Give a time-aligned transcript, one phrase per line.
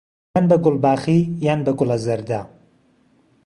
[0.35, 2.39] یان به گوڵباخی یان به گوڵهزهرده